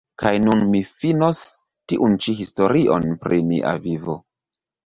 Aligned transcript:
Kaj 0.21 0.29
nun 0.43 0.63
mi 0.69 0.79
finos 1.01 1.41
tiun-ĉi 1.93 2.37
historion 2.39 3.07
pri 3.27 3.41
mia 3.51 3.79
vivo. 3.85 4.21